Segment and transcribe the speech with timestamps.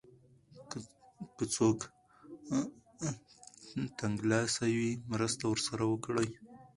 [1.37, 1.77] که څوک
[3.99, 6.29] تنګلاسی وي مرسته ورسره وکړئ.